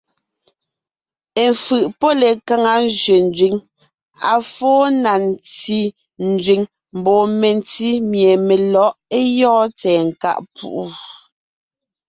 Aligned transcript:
Efʉ̀ʼ 1.45 1.85
pɔ́ 1.99 2.11
lekaŋa 2.19 2.73
zẅénzẅíŋ, 2.99 3.55
à 4.31 4.33
fó 4.51 4.69
na 5.03 5.13
ntí 5.27 5.79
nzẅíŋ 6.31 6.61
mbɔɔ 6.99 7.23
mentí 7.39 7.87
mie 8.09 8.31
melɔ̌ʼ 8.47 8.95
é 9.17 9.19
gyɔ́ɔn 9.35 9.67
tsɛ̀ɛ 9.77 10.01
nkáʼ 10.09 10.39
púʼu. 10.55 10.83